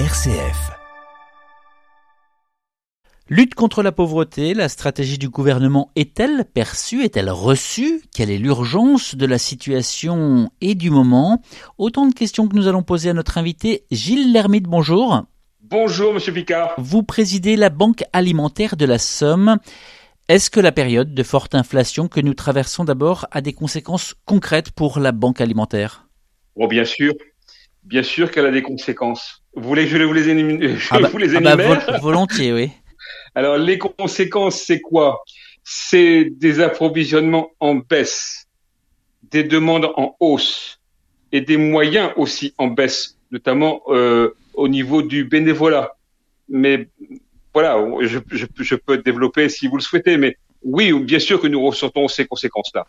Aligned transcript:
RCF. 0.00 0.72
Lutte 3.28 3.54
contre 3.54 3.84
la 3.84 3.92
pauvreté, 3.92 4.52
la 4.52 4.68
stratégie 4.68 5.18
du 5.18 5.28
gouvernement 5.28 5.92
est-elle 5.94 6.46
perçue, 6.52 7.04
est-elle 7.04 7.30
reçue? 7.30 8.02
Quelle 8.12 8.32
est 8.32 8.38
l'urgence 8.38 9.14
de 9.14 9.24
la 9.24 9.38
situation 9.38 10.50
et 10.60 10.74
du 10.74 10.90
moment? 10.90 11.42
Autant 11.78 12.06
de 12.06 12.12
questions 12.12 12.48
que 12.48 12.56
nous 12.56 12.66
allons 12.66 12.82
poser 12.82 13.10
à 13.10 13.12
notre 13.12 13.38
invité 13.38 13.84
Gilles 13.92 14.32
Lermite, 14.32 14.64
bonjour. 14.64 15.26
Bonjour 15.60 16.12
Monsieur 16.12 16.32
Picard. 16.32 16.74
Vous 16.76 17.04
présidez 17.04 17.54
la 17.54 17.70
Banque 17.70 18.02
alimentaire 18.12 18.74
de 18.76 18.86
la 18.86 18.98
Somme. 18.98 19.58
Est-ce 20.28 20.50
que 20.50 20.58
la 20.58 20.72
période 20.72 21.14
de 21.14 21.22
forte 21.22 21.54
inflation 21.54 22.08
que 22.08 22.20
nous 22.20 22.34
traversons 22.34 22.82
d'abord 22.82 23.28
a 23.30 23.40
des 23.40 23.52
conséquences 23.52 24.16
concrètes 24.24 24.72
pour 24.72 24.98
la 24.98 25.12
banque 25.12 25.40
alimentaire? 25.40 26.08
Oh, 26.56 26.66
bien 26.66 26.84
sûr. 26.84 27.14
Bien 27.84 28.02
sûr 28.02 28.32
qu'elle 28.32 28.46
a 28.46 28.50
des 28.50 28.62
conséquences. 28.62 29.43
Vous 29.56 29.68
voulez 29.68 29.84
que 29.84 29.90
je 29.90 30.02
vous 30.02 30.12
les, 30.12 30.28
énumère, 30.28 30.78
ah 30.90 30.98
bah, 31.00 31.08
ah 31.12 31.56
bah, 31.56 31.98
volontiers, 32.00 32.52
oui. 32.52 32.70
Alors, 33.34 33.56
les 33.56 33.78
conséquences, 33.78 34.62
c'est 34.62 34.80
quoi? 34.80 35.22
C'est 35.62 36.28
des 36.30 36.60
approvisionnements 36.60 37.50
en 37.60 37.76
baisse, 37.76 38.46
des 39.30 39.44
demandes 39.44 39.90
en 39.96 40.16
hausse 40.20 40.80
et 41.32 41.40
des 41.40 41.56
moyens 41.56 42.12
aussi 42.16 42.54
en 42.58 42.68
baisse, 42.68 43.16
notamment 43.30 43.82
euh, 43.88 44.36
au 44.54 44.68
niveau 44.68 45.02
du 45.02 45.24
bénévolat. 45.24 45.96
Mais 46.48 46.88
voilà, 47.52 47.78
je, 48.02 48.18
je, 48.30 48.46
je 48.56 48.74
peux 48.74 48.98
développer 48.98 49.48
si 49.48 49.68
vous 49.68 49.76
le 49.76 49.82
souhaitez, 49.82 50.16
mais 50.16 50.36
oui, 50.64 50.92
bien 50.92 51.18
sûr 51.18 51.40
que 51.40 51.46
nous 51.46 51.62
ressentons 51.64 52.08
ces 52.08 52.26
conséquences-là. 52.26 52.86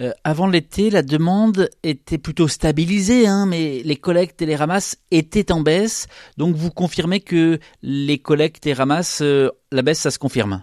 Euh, 0.00 0.12
avant 0.22 0.46
l'été, 0.46 0.88
la 0.88 1.02
demande 1.02 1.68
était 1.82 2.18
plutôt 2.18 2.48
stabilisée, 2.48 3.26
hein, 3.26 3.46
mais 3.46 3.82
les 3.84 3.96
collectes 3.96 4.40
et 4.40 4.46
les 4.46 4.56
ramasses 4.56 4.96
étaient 5.10 5.50
en 5.50 5.60
baisse. 5.60 6.06
Donc 6.36 6.54
vous 6.54 6.70
confirmez 6.70 7.20
que 7.20 7.58
les 7.82 8.18
collectes 8.18 8.66
et 8.66 8.72
ramasses, 8.72 9.20
euh, 9.20 9.50
la 9.72 9.82
baisse, 9.82 10.00
ça 10.00 10.12
se 10.12 10.18
confirme? 10.18 10.62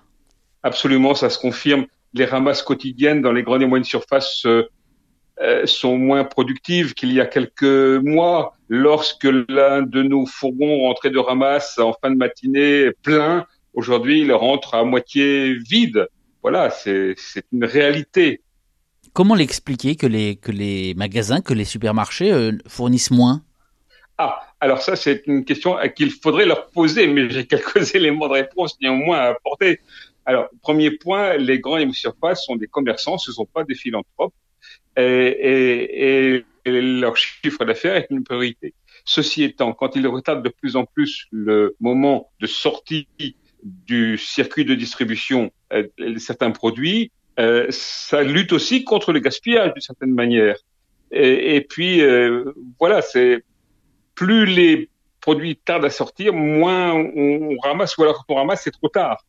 Absolument, 0.64 1.14
ça 1.14 1.30
se 1.30 1.38
confirme. 1.38 1.86
Les 2.14 2.26
ramasses 2.26 2.64
quotidiennes 2.64 3.22
dans 3.22 3.34
les 3.34 3.44
grandes 3.44 3.62
et 3.62 3.66
moyennes 3.66 3.84
surfaces 3.84 4.46
euh, 4.46 5.66
sont 5.66 5.98
moins 5.98 6.24
productives 6.24 6.94
qu'il 6.94 7.12
y 7.12 7.20
a 7.20 7.26
quelques 7.26 8.02
mois. 8.04 8.56
Lorsque 8.70 9.28
l'un 9.50 9.82
de 9.82 10.04
nos 10.04 10.26
fourgons 10.26 10.84
rentrait 10.84 11.10
de 11.10 11.20
ramasse 11.20 11.80
en 11.80 11.94
fin 11.94 12.12
de 12.12 12.16
matinée 12.16 12.92
plein, 13.02 13.46
aujourd'hui 13.74 14.22
il 14.22 14.32
rentre 14.32 14.76
à 14.76 14.84
moitié 14.84 15.54
vide. 15.54 16.08
Voilà, 16.42 16.70
c'est 16.70 17.16
une 17.52 17.66
réalité. 17.66 18.42
Comment 19.14 19.36
l'expliquer 19.36 19.96
que 19.96 20.08
les, 20.08 20.36
que 20.36 20.52
les 20.52 20.94
magasins, 20.96 21.42
que 21.42 21.54
les 21.54 21.66
supermarchés 21.66 22.32
euh, 22.32 22.52
fournissent 22.68 23.12
moins? 23.12 23.44
Ah, 24.18 24.42
alors 24.60 24.82
ça 24.82 24.96
c'est 24.96 25.24
une 25.28 25.46
question 25.46 25.78
à 25.78 25.88
qu'il 25.88 26.12
faudrait 26.12 26.46
leur 26.46 26.70
poser, 26.70 27.08
mais 27.08 27.30
j'ai 27.30 27.46
quelques 27.54 27.96
éléments 27.96 28.28
de 28.28 28.34
réponse 28.34 28.78
néanmoins 28.82 29.18
à 29.20 29.28
apporter. 29.30 29.80
Alors, 30.26 30.48
premier 30.62 30.92
point, 30.92 31.36
les 31.36 31.60
grands 31.60 31.78
et 31.78 31.92
surfaces 31.92 32.46
sont 32.46 32.56
des 32.56 32.68
commerçants, 32.68 33.18
ce 33.18 33.32
ne 33.32 33.36
sont 33.36 33.46
pas 33.46 33.66
des 33.66 33.76
philanthropes, 33.76 34.34
et, 34.96 35.04
et, 35.04 36.36
et, 36.36 36.46
et 36.66 36.82
leur 36.82 37.18
chiffre 37.18 37.66
d'affaires 37.66 37.96
est 37.98 38.08
une 38.10 38.24
priorité. 38.24 38.74
Ceci 39.06 39.44
étant, 39.44 39.74
quand 39.74 39.96
ils 39.96 40.08
retardent 40.08 40.44
de 40.44 40.50
plus 40.50 40.78
en 40.78 40.86
plus 40.86 41.28
le 41.32 41.76
moment 41.82 42.32
de 42.40 42.48
sortie 42.48 43.08
du 43.64 44.18
circuit 44.18 44.66
de 44.66 44.76
distribution 44.76 45.52
euh, 45.72 45.88
de 45.98 46.18
certains 46.20 46.52
produits, 46.52 47.12
euh, 47.40 47.68
ça 47.70 48.22
lutte 48.24 48.54
aussi 48.54 48.84
contre 48.84 49.12
le 49.12 49.20
gaspillage 49.20 49.74
d'une 49.74 49.82
certaine 49.82 50.14
manière. 50.14 50.56
Et, 51.12 51.56
et 51.56 51.62
puis, 51.62 52.02
euh, 52.02 52.54
voilà, 52.80 53.02
c'est 53.02 53.44
plus 54.16 54.46
les 54.46 54.90
produits 55.22 55.56
tardent 55.56 55.86
à 55.86 55.90
sortir, 55.90 56.34
moins 56.34 56.94
on, 56.94 57.56
on 57.56 57.58
ramasse, 57.60 57.98
ou 57.98 58.04
alors 58.04 58.26
quand 58.26 58.34
on 58.34 58.38
ramasse, 58.38 58.62
c'est 58.64 58.72
trop 58.72 58.90
tard. 58.90 59.24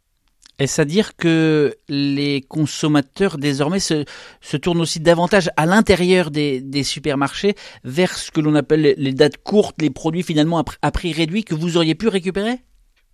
Est-ce 0.59 0.81
à 0.81 0.85
dire 0.85 1.17
que 1.17 1.75
les 1.89 2.43
consommateurs 2.43 3.39
désormais 3.39 3.81
se, 3.81 4.05
se 4.41 4.56
tournent 4.56 4.81
aussi 4.81 5.00
davantage 5.00 5.50
à 5.56 5.67
l'intérieur 5.67 6.31
des, 6.31 6.61
des, 6.61 6.84
supermarchés 6.84 7.55
vers 7.83 8.17
ce 8.17 8.31
que 8.31 8.41
l'on 8.41 8.55
appelle 8.55 8.94
les 8.97 9.12
dates 9.12 9.39
courtes, 9.39 9.83
les 9.83 9.91
produits 9.91 10.23
finalement 10.23 10.61
à, 10.61 10.65
à, 10.83 10.93
prix 10.93 11.12
réduit 11.12 11.43
que 11.43 11.56
vous 11.56 11.77
auriez 11.77 11.97
pu 11.97 12.06
récupérer? 12.06 12.61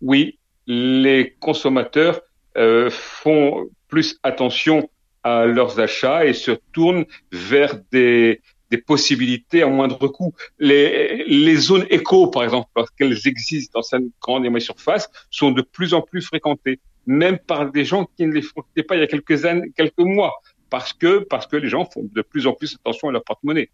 Oui, 0.02 0.38
les 0.70 1.34
consommateurs 1.40 2.20
euh, 2.56 2.90
font 2.90 3.68
plus 3.88 4.20
attention 4.22 4.88
à 5.24 5.44
leurs 5.44 5.80
achats 5.80 6.24
et 6.24 6.32
se 6.32 6.52
tournent 6.72 7.06
vers 7.32 7.74
des, 7.90 8.40
des 8.70 8.78
possibilités 8.78 9.62
à 9.62 9.66
moindre 9.66 10.06
coût. 10.06 10.32
Les, 10.60 11.24
les 11.26 11.56
zones 11.56 11.86
éco, 11.90 12.28
par 12.28 12.44
exemple, 12.44 12.68
parce 12.72 12.88
qu'elles 12.90 13.26
existent 13.26 13.80
dans 13.80 13.82
cette 13.82 14.04
grande 14.22 14.46
et 14.46 14.48
moyenne 14.48 14.64
surface, 14.64 15.10
sont 15.30 15.50
de 15.50 15.62
plus 15.62 15.92
en 15.92 16.02
plus 16.02 16.22
fréquentées 16.22 16.78
même 17.06 17.38
par 17.38 17.72
des 17.72 17.84
gens 17.84 18.08
qui 18.16 18.24
ne 18.26 18.32
les 18.32 18.42
fréquentaient 18.42 18.84
pas 18.84 18.94
il 18.94 19.00
y 19.00 19.02
a 19.02 19.08
quelques 19.08 19.44
années, 19.44 19.72
quelques 19.76 19.98
mois, 19.98 20.34
parce 20.68 20.92
que 20.92 21.18
parce 21.18 21.48
que 21.48 21.56
les 21.56 21.68
gens 21.68 21.84
font 21.84 22.06
de 22.12 22.22
plus 22.22 22.46
en 22.46 22.52
plus 22.52 22.76
attention 22.76 23.08
à 23.08 23.12
leur 23.12 23.24
porte-monnaie. 23.24 23.70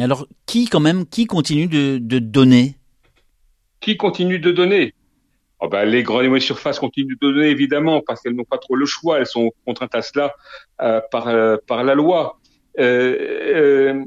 Alors 0.00 0.26
qui 0.46 0.66
quand 0.66 0.80
même 0.80 1.04
qui 1.04 1.26
continue 1.26 1.66
de, 1.66 1.98
de 1.98 2.18
donner? 2.18 2.76
Qui 3.80 3.98
continue 3.98 4.38
de 4.38 4.52
donner? 4.52 4.94
Ben, 5.68 5.84
les 5.84 6.02
grandes 6.02 6.24
et 6.24 6.28
moyennes 6.28 6.44
surfaces 6.44 6.78
continuent 6.78 7.14
de 7.14 7.18
donner 7.20 7.48
évidemment 7.48 8.00
parce 8.00 8.20
qu'elles 8.20 8.34
n'ont 8.34 8.44
pas 8.44 8.58
trop 8.58 8.74
le 8.74 8.86
choix, 8.86 9.18
elles 9.18 9.26
sont 9.26 9.52
contraintes 9.64 9.94
à 9.94 10.02
cela 10.02 10.34
euh, 10.80 11.00
par 11.10 11.28
euh, 11.28 11.56
par 11.66 11.84
la 11.84 11.94
loi. 11.94 12.40
Euh, 12.78 14.04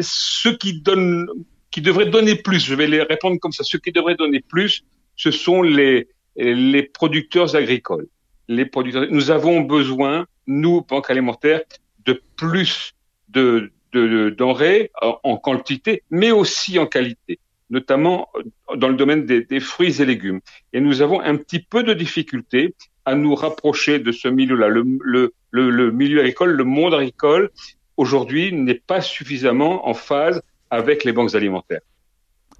ceux 0.00 0.56
qui 0.56 0.80
donnent, 0.80 1.26
qui 1.70 1.82
devraient 1.82 2.06
donner 2.06 2.36
plus, 2.36 2.64
je 2.64 2.74
vais 2.74 2.86
les 2.86 3.02
répondre 3.02 3.38
comme 3.38 3.52
ça. 3.52 3.64
Ceux 3.64 3.78
qui 3.78 3.92
devraient 3.92 4.14
donner 4.14 4.40
plus, 4.40 4.84
ce 5.16 5.30
sont 5.30 5.62
les 5.62 6.08
les 6.36 6.82
producteurs 6.82 7.54
agricoles. 7.54 8.08
Les 8.48 8.66
producteurs, 8.66 9.06
nous 9.10 9.30
avons 9.30 9.60
besoin, 9.60 10.26
nous, 10.46 10.82
banque 10.82 11.10
alimentaire, 11.10 11.60
de 12.04 12.20
plus 12.36 12.94
de, 13.28 13.72
de, 13.92 14.06
de 14.06 14.30
denrées 14.30 14.90
en, 15.00 15.18
en, 15.22 15.36
quantité, 15.36 16.02
mais 16.10 16.30
aussi 16.30 16.78
en 16.78 16.86
qualité, 16.86 17.38
notamment 17.74 18.28
dans 18.76 18.88
le 18.88 18.94
domaine 18.94 19.26
des, 19.26 19.60
fruits 19.60 20.00
et 20.00 20.06
légumes. 20.06 20.40
Et 20.72 20.80
nous 20.80 21.02
avons 21.02 21.20
un 21.20 21.36
petit 21.36 21.58
peu 21.58 21.82
de 21.82 21.92
difficulté 21.92 22.74
à 23.04 23.14
nous 23.16 23.34
rapprocher 23.34 23.98
de 23.98 24.12
ce 24.12 24.28
milieu-là. 24.28 24.68
Le, 24.68 25.90
milieu 25.90 26.20
agricole, 26.20 26.52
le 26.52 26.64
monde 26.64 26.94
agricole, 26.94 27.50
aujourd'hui, 27.96 28.52
n'est 28.52 28.82
pas 28.92 29.00
suffisamment 29.00 29.88
en 29.88 29.94
phase 29.94 30.40
avec 30.70 31.04
les 31.04 31.12
banques 31.12 31.34
alimentaires. 31.34 31.80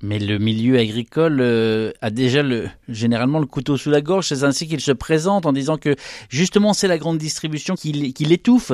Mais 0.03 0.19
le 0.19 0.39
milieu 0.39 0.77
agricole 0.79 1.39
euh, 1.41 1.93
a 2.03 2.11
déjà 2.11 2.43
le, 2.43 2.69
généralement 2.89 3.39
le 3.39 3.47
couteau 3.47 3.77
sous 3.77 3.91
la 3.91 4.03
gorge, 4.03 4.27
c'est 4.27 4.43
ainsi 4.43 4.67
qu'il 4.69 4.81
se 4.81 4.93
présente 4.93 5.47
en 5.47 5.53
disant 5.53 5.79
que 5.79 5.95
justement 6.29 6.75
c'est 6.75 6.89
la 6.89 6.99
grande 6.99 7.17
distribution 7.17 7.75
qui 7.75 7.93
l'étouffe. 7.93 8.73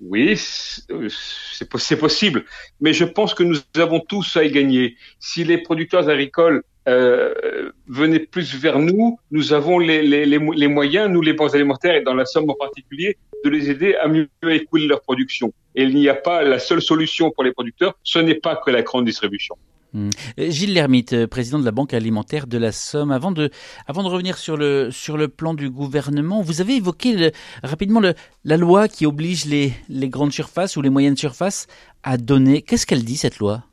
Oui, 0.00 0.34
c'est 0.36 1.98
possible, 1.98 2.44
mais 2.80 2.94
je 2.94 3.04
pense 3.04 3.34
que 3.34 3.42
nous 3.42 3.58
avons 3.76 4.00
tous 4.00 4.36
à 4.36 4.44
y 4.44 4.50
gagner. 4.50 4.96
Si 5.18 5.44
les 5.44 5.58
producteurs 5.58 6.08
agricoles 6.08 6.62
euh, 6.88 7.70
venaient 7.86 8.20
plus 8.20 8.54
vers 8.54 8.78
nous, 8.78 9.18
nous 9.30 9.52
avons 9.52 9.78
les, 9.78 10.38
moyens, 10.68 11.10
nous 11.10 11.20
les 11.20 11.34
banques 11.34 11.54
alimentaires 11.54 11.96
et 11.96 12.00
dans 12.02 12.14
la 12.14 12.24
Somme 12.24 12.48
en 12.48 12.54
particulier, 12.54 13.18
de 13.44 13.50
les 13.50 13.70
aider 13.70 13.94
à 13.94 14.08
mieux 14.08 14.28
écouler 14.44 14.86
leur 14.86 15.02
production. 15.02 15.52
Et 15.74 15.82
il 15.82 15.94
n'y 15.94 16.08
a 16.08 16.14
pas 16.14 16.42
la 16.44 16.58
seule 16.58 16.80
solution 16.80 17.30
pour 17.30 17.44
les 17.44 17.52
producteurs, 17.52 17.94
ce 18.02 18.18
n'est 18.18 18.34
pas 18.34 18.56
que 18.56 18.70
la 18.70 18.80
grande 18.80 19.04
distribution. 19.04 19.56
Mmh. 19.92 20.10
Gilles 20.38 20.74
Lermite, 20.74 21.26
président 21.26 21.58
de 21.58 21.64
la 21.64 21.72
Banque 21.72 21.94
alimentaire 21.94 22.46
de 22.46 22.58
la 22.58 22.70
Somme. 22.70 23.10
Avant 23.10 23.32
de, 23.32 23.50
revenir 23.88 24.38
sur 24.38 24.56
le, 24.56 25.26
plan 25.26 25.54
du 25.54 25.68
gouvernement, 25.68 26.42
vous 26.42 26.60
avez 26.60 26.76
évoqué 26.76 27.32
rapidement 27.62 28.00
la 28.44 28.56
loi 28.56 28.88
qui 28.88 29.06
oblige 29.06 29.46
les, 29.46 29.72
grandes 30.08 30.32
surfaces 30.32 30.76
ou 30.76 30.82
les 30.82 30.90
moyennes 30.90 31.16
surfaces 31.16 31.66
à 32.02 32.16
donner. 32.16 32.62
Qu'est-ce 32.62 32.86
qu'elle 32.86 33.04
dit, 33.04 33.16
cette 33.16 33.38
loi? 33.38 33.64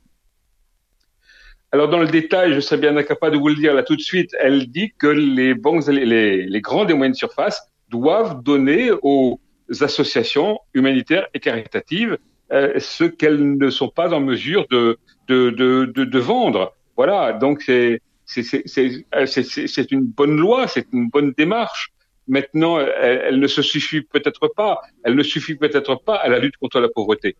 Alors 1.71 1.89
dans 1.89 1.99
le 1.99 2.07
détail, 2.07 2.53
je 2.53 2.61
serais 2.61 2.79
bien 2.79 2.95
incapable 2.95 3.35
de 3.35 3.39
vous 3.39 3.49
le 3.49 3.55
dire 3.55 3.73
là 3.73 3.83
tout 3.83 3.95
de 3.95 4.01
suite. 4.01 4.31
Elle 4.39 4.67
dit 4.67 4.93
que 4.97 5.07
les 5.07 5.53
banques, 5.53 5.85
les 5.87 6.61
grandes 6.61 6.89
et 6.89 6.93
moyennes 6.93 7.13
surfaces 7.13 7.61
doivent 7.89 8.41
donner 8.41 8.89
aux 9.01 9.39
associations 9.81 10.59
humanitaires 10.73 11.27
et 11.33 11.39
caritatives 11.39 12.17
euh, 12.53 12.73
ce 12.77 13.03
qu'elles 13.03 13.57
ne 13.57 13.69
sont 13.69 13.89
pas 13.89 14.13
en 14.13 14.21
mesure 14.21 14.65
de, 14.71 14.97
de, 15.27 15.49
de, 15.49 15.85
de, 15.85 16.05
de 16.05 16.19
vendre. 16.19 16.73
Voilà, 16.95 17.33
donc 17.33 17.61
c'est 17.61 18.01
c'est 18.25 19.91
une 19.91 20.05
bonne 20.05 20.37
loi, 20.37 20.67
c'est 20.67 20.87
une 20.91 21.09
bonne 21.09 21.33
démarche. 21.37 21.93
Maintenant, 22.27 22.79
elle, 22.79 23.21
elle 23.25 23.39
ne 23.39 23.47
se 23.47 23.61
suffit 23.61 24.01
peut-être 24.01 24.49
pas, 24.53 24.81
elle 25.03 25.15
ne 25.15 25.23
suffit 25.23 25.55
peut-être 25.55 25.95
pas 26.03 26.15
à 26.15 26.27
la 26.27 26.39
lutte 26.39 26.57
contre 26.57 26.81
la 26.81 26.89
pauvreté. 26.89 27.37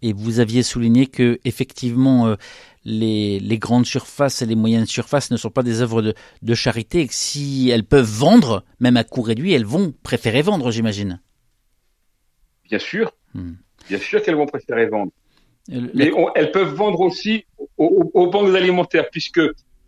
Et 0.00 0.12
vous 0.12 0.40
aviez 0.40 0.62
souligné 0.62 1.06
que 1.06 1.38
effectivement 1.44 2.26
euh, 2.28 2.36
les, 2.84 3.38
les, 3.40 3.58
grandes 3.58 3.86
surfaces 3.86 4.40
et 4.40 4.46
les 4.46 4.54
moyennes 4.54 4.86
surfaces 4.86 5.30
ne 5.30 5.36
sont 5.36 5.50
pas 5.50 5.62
des 5.62 5.82
œuvres 5.82 6.00
de, 6.00 6.14
de 6.42 6.54
charité 6.54 7.00
et 7.00 7.06
que 7.06 7.14
si 7.14 7.70
elles 7.70 7.84
peuvent 7.84 8.04
vendre, 8.04 8.64
même 8.80 8.96
à 8.96 9.04
coût 9.04 9.22
réduit, 9.22 9.52
elles 9.52 9.66
vont 9.66 9.92
préférer 10.02 10.42
vendre, 10.42 10.70
j'imagine. 10.70 11.20
Bien 12.64 12.78
sûr, 12.78 13.12
hmm. 13.34 13.52
bien 13.88 13.98
sûr 13.98 14.22
qu'elles 14.22 14.36
vont 14.36 14.46
préférer 14.46 14.86
vendre. 14.86 15.12
Mais 15.68 16.12
on, 16.12 16.32
elles 16.34 16.50
peuvent 16.50 16.74
vendre 16.74 17.00
aussi 17.00 17.46
aux, 17.78 18.10
aux, 18.12 18.26
banques 18.26 18.54
alimentaires 18.54 19.08
puisque 19.10 19.40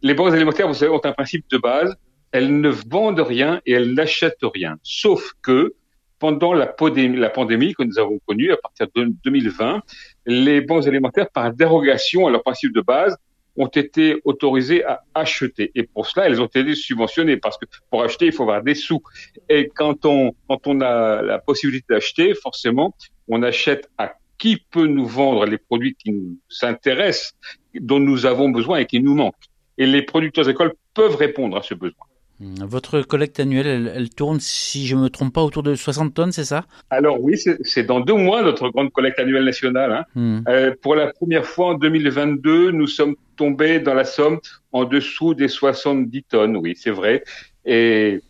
les 0.03 0.15
banques 0.15 0.33
alimentaires, 0.33 0.69
vous 0.69 0.75
savez, 0.75 0.91
ont 0.91 1.05
un 1.05 1.13
principe 1.13 1.45
de 1.51 1.59
base. 1.59 1.95
Elles 2.33 2.61
ne 2.61 2.69
vendent 2.69 3.21
rien 3.21 3.61
et 3.67 3.73
elles 3.73 3.95
n'achètent 3.95 4.37
rien. 4.43 4.77
Sauf 4.83 5.33
que 5.43 5.75
pendant 6.19 6.55
la 6.55 6.67
pandémie, 6.67 7.19
la 7.19 7.31
pandémie 7.31 7.75
que 7.75 7.83
nous 7.83 7.99
avons 7.99 8.19
connue 8.27 8.53
à 8.53 8.57
partir 8.57 8.87
de 8.95 9.13
2020, 9.25 9.83
les 10.27 10.61
banques 10.61 10.87
alimentaires, 10.87 11.31
par 11.31 11.53
dérogation 11.53 12.27
à 12.27 12.31
leur 12.31 12.43
principe 12.43 12.75
de 12.75 12.81
base, 12.81 13.17
ont 13.59 13.69
été 13.69 14.21
autorisées 14.25 14.85
à 14.85 15.03
acheter. 15.15 15.73
Et 15.75 15.85
pour 15.85 16.07
cela, 16.07 16.27
elles 16.27 16.41
ont 16.41 16.47
été 16.47 16.75
subventionnées 16.75 17.39
parce 17.39 17.57
que 17.57 17.65
pour 17.91 18.03
acheter, 18.03 18.27
il 18.27 18.33
faut 18.33 18.43
avoir 18.43 18.63
des 18.63 18.75
sous. 18.75 19.03
Et 19.49 19.69
quand 19.75 20.05
on, 20.05 20.33
quand 20.49 20.67
on 20.67 20.81
a 20.81 21.23
la 21.23 21.39
possibilité 21.39 21.87
d'acheter, 21.89 22.35
forcément, 22.35 22.95
on 23.29 23.43
achète 23.43 23.91
à 23.97 24.15
qui 24.39 24.57
peut 24.71 24.87
nous 24.87 25.07
vendre 25.07 25.47
les 25.47 25.59
produits 25.59 25.95
qui 25.95 26.13
nous 26.13 26.39
intéressent, 26.63 27.35
dont 27.75 28.01
nous 28.01 28.27
avons 28.27 28.51
besoin 28.51 28.79
et 28.79 28.87
qui 28.87 29.01
nous 29.01 29.15
manquent. 29.15 29.35
Et 29.79 29.87
les 29.87 30.03
producteurs 30.03 30.45
agricoles 30.45 30.75
peuvent 30.95 31.17
répondre 31.17 31.57
à 31.57 31.63
ce 31.63 31.75
besoin. 31.75 32.07
Hmm. 32.39 32.55
Votre 32.65 33.01
collecte 33.01 33.41
annuelle, 33.41 33.91
elle, 33.95 34.11
tourne, 34.11 34.41
si 34.41 34.87
je 34.87 34.95
me 34.95 35.09
trompe 35.09 35.33
pas, 35.33 35.43
autour 35.43 35.63
de 35.63 35.75
60 35.75 36.13
tonnes, 36.13 36.33
c'est 36.33 36.45
ça? 36.45 36.67
Alors 36.91 37.21
oui, 37.21 37.39
c'est 37.63 37.85
dans 37.85 38.01
deux 38.01 38.15
mois 38.15 38.43
notre 38.43 38.69
grande 38.69 38.93
collecte 38.93 39.19
annuelle 39.19 39.45
nationale. 39.45 39.93
Hein. 39.93 40.05
Hmm. 40.15 40.41
Euh, 40.49 40.75
pour 40.83 40.95
la 40.97 41.13
première 41.13 41.47
fois 41.47 41.69
en 41.69 41.75
2022, 41.75 42.73
nous 42.73 42.87
sommes 42.87 43.17
tombés 43.37 43.81
dans 43.81 43.95
la 43.95 44.05
somme 44.05 44.41
en 44.73 44.85
dessous 44.85 45.33
des 45.35 45.49
70 45.49 46.25
tonnes. 46.25 46.57
Oui, 46.59 46.75
c'est 46.77 46.91
vrai. 46.91 47.25
Et, 47.65 48.21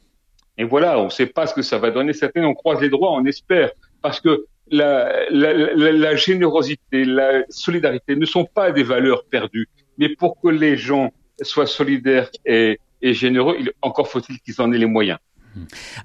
et 0.56 0.64
voilà, 0.64 1.00
on 1.00 1.06
ne 1.06 1.10
sait 1.10 1.26
pas 1.26 1.48
ce 1.48 1.54
que 1.54 1.62
ça 1.62 1.78
va 1.78 1.90
donner. 1.90 2.12
Certains, 2.12 2.44
on 2.44 2.54
croise 2.54 2.80
les 2.80 2.90
droits, 2.90 3.10
on 3.10 3.24
espère, 3.24 3.70
parce 4.02 4.20
que 4.20 4.46
la, 4.70 6.16
générosité, 6.16 7.04
la 7.04 7.44
solidarité 7.48 8.16
ne 8.16 8.26
sont 8.26 8.44
pas 8.44 8.72
des 8.72 8.82
valeurs 8.82 9.24
perdues. 9.24 9.68
Mais 9.98 10.08
pour 10.08 10.40
que 10.40 10.48
les 10.48 10.76
gens 10.76 11.12
soient 11.42 11.66
solidaires 11.66 12.30
et 12.44 12.78
et 13.02 13.14
généreux, 13.14 13.56
il, 13.58 13.72
encore 13.82 14.08
faut-il 14.08 14.40
qu'ils 14.40 14.60
en 14.60 14.72
aient 14.72 14.78
les 14.78 14.86
moyens. 14.86 15.18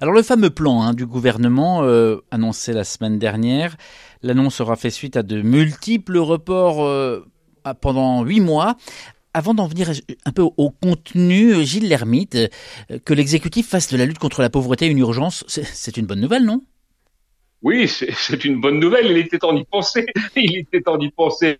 Alors 0.00 0.14
le 0.14 0.22
fameux 0.22 0.50
plan 0.50 0.82
hein, 0.82 0.94
du 0.94 1.04
gouvernement 1.04 1.82
euh, 1.82 2.18
annoncé 2.30 2.72
la 2.72 2.84
semaine 2.84 3.18
dernière, 3.18 3.76
l'annonce 4.22 4.60
aura 4.60 4.76
fait 4.76 4.90
suite 4.90 5.16
à 5.16 5.22
de 5.22 5.42
multiples 5.42 6.18
reports 6.18 6.84
euh, 6.84 7.26
pendant 7.80 8.24
huit 8.24 8.40
mois. 8.40 8.76
Avant 9.34 9.54
d'en 9.54 9.66
venir 9.66 9.90
un 10.26 10.32
peu 10.32 10.42
au 10.42 10.70
contenu, 10.70 11.64
Gilles 11.64 11.88
Lermite, 11.88 12.34
euh, 12.36 12.98
que 13.04 13.12
l'exécutif 13.12 13.68
fasse 13.68 13.88
de 13.88 13.96
la 13.96 14.06
lutte 14.06 14.18
contre 14.18 14.40
la 14.40 14.48
pauvreté 14.48 14.86
une 14.86 14.98
urgence, 14.98 15.44
c'est 15.48 15.96
une 15.96 16.06
bonne 16.06 16.20
nouvelle, 16.20 16.44
non? 16.44 16.62
Oui, 17.62 17.86
c'est 17.88 18.44
une 18.44 18.60
bonne 18.60 18.80
nouvelle. 18.80 19.06
Il 19.06 19.18
était 19.18 19.38
temps 19.38 19.52
d'y 19.52 19.64
penser. 19.64 20.06
Il 20.36 20.58
était 20.58 20.80
temps 20.80 20.96
d'y 20.96 21.10
penser 21.10 21.58